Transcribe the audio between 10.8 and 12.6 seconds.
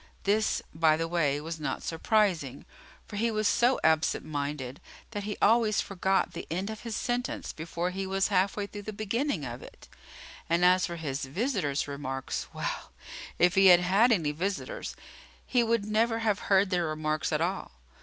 for his visitors' remarks